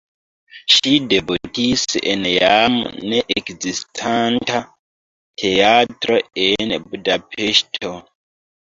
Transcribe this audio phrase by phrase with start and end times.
[0.75, 2.79] Ŝi debutis en jam
[3.11, 4.65] ne ekzistanta
[5.45, 7.97] teatro en Budapeŝto.